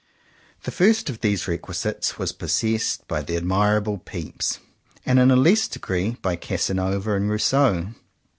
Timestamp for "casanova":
6.37-7.13